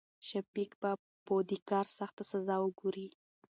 [0.29, 0.91] شفيق به
[1.25, 3.07] په د کار سخته سزا وګوري.